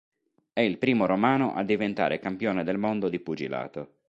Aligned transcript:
È 0.51 0.59
il 0.61 0.79
primo 0.79 1.05
romano 1.05 1.53
a 1.53 1.61
diventare 1.63 2.17
campione 2.17 2.63
del 2.63 2.79
mondo 2.79 3.07
di 3.07 3.19
pugilato. 3.19 3.97